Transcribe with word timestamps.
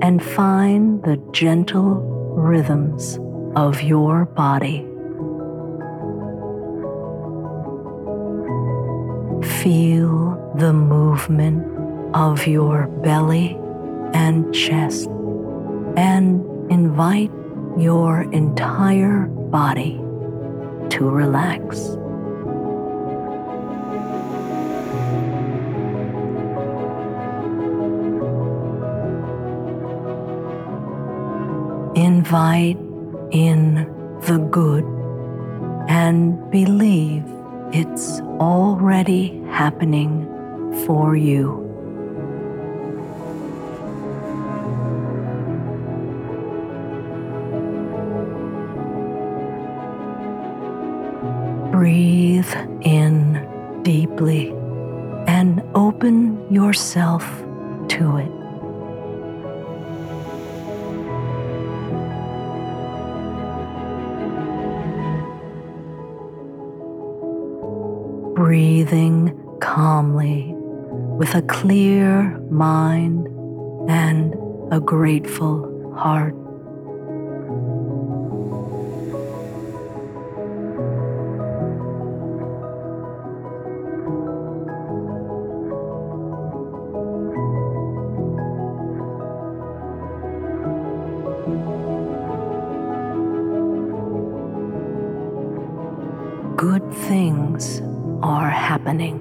and 0.00 0.22
find 0.22 1.02
the 1.02 1.16
gentle 1.32 1.94
rhythms 2.36 3.18
of 3.56 3.82
your 3.82 4.24
body. 4.24 4.86
Feel 9.62 10.52
the 10.56 10.72
movement 10.72 11.66
of 12.14 12.46
your 12.46 12.86
belly 13.02 13.58
and 14.14 14.54
chest 14.54 15.08
and 15.96 16.44
invite 16.70 17.30
your 17.76 18.22
entire 18.32 19.26
body 19.26 20.00
to 20.90 21.08
relax. 21.08 21.96
Invite 32.28 32.76
in 33.30 33.74
the 34.26 34.36
good 34.50 34.84
and 35.88 36.50
believe 36.50 37.24
it's 37.72 38.20
already 38.38 39.42
happening 39.48 40.26
for 40.84 41.16
you. 41.16 41.64
Breathe 51.72 52.52
in 52.82 53.80
deeply 53.82 54.50
and 55.26 55.62
open 55.74 56.52
yourself 56.52 57.24
to 57.88 58.18
it. 58.18 58.37
breathing 68.38 69.36
calmly 69.60 70.54
with 71.18 71.34
a 71.34 71.42
clear 71.42 72.38
mind 72.50 73.26
and 73.90 74.36
a 74.70 74.78
grateful 74.78 75.92
heart. 75.96 76.36
Good 96.56 96.94
things 96.94 97.82
are 98.22 98.50
happening. 98.50 99.18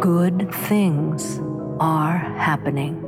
Good 0.00 0.52
things 0.54 1.38
are 1.78 2.16
happening. 2.16 3.02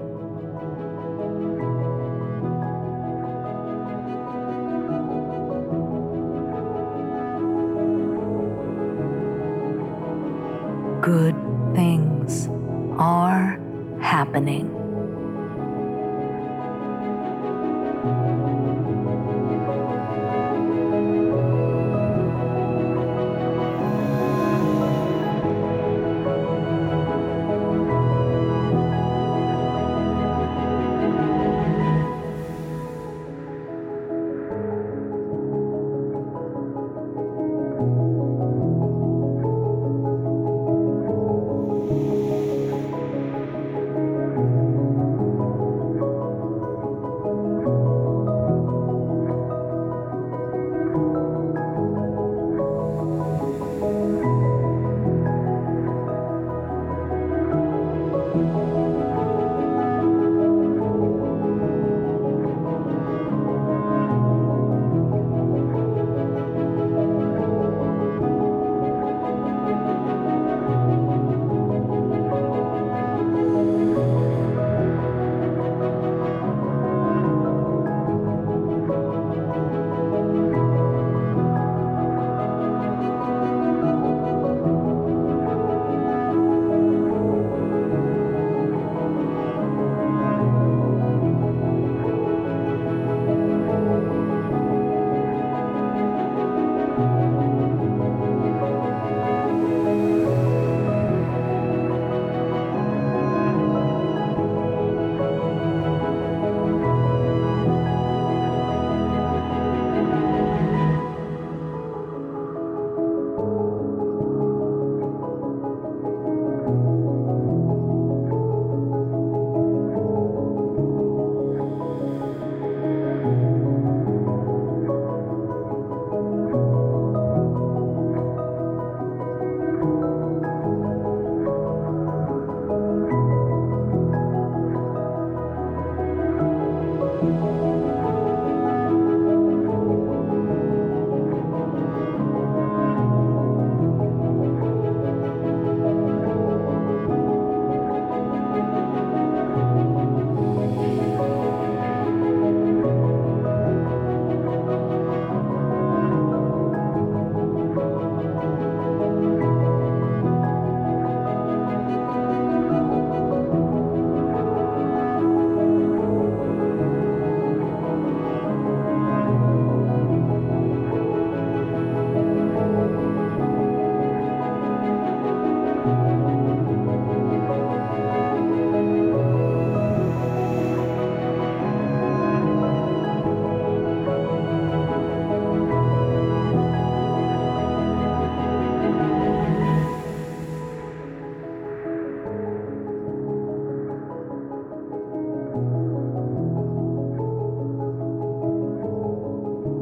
Good 11.00 11.34
things 11.74 12.48
are 12.98 13.58
happening. 14.00 14.71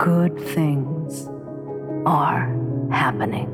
Good 0.01 0.39
things 0.41 1.29
are 2.07 2.49
happening. 2.91 3.47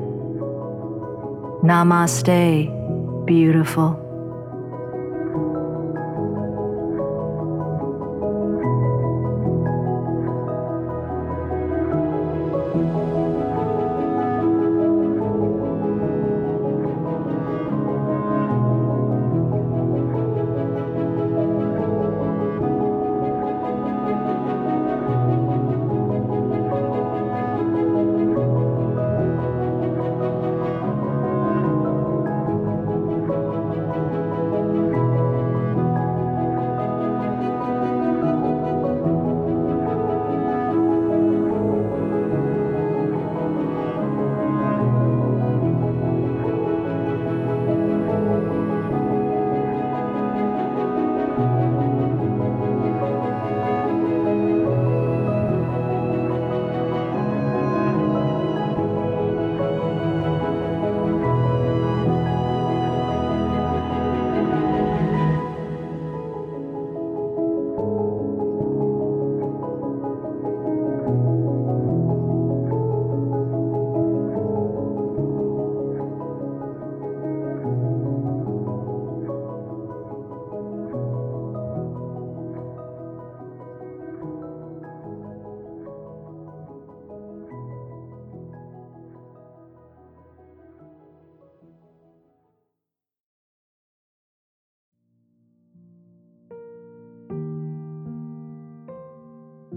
Namaste, 1.61 3.25
beautiful. 3.25 4.06